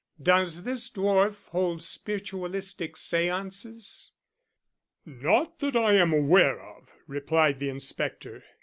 [0.19, 4.09] "Does this dwarf hold spiritualistic séances?"
[5.05, 8.43] "Not that I am aware of," replied the inspector.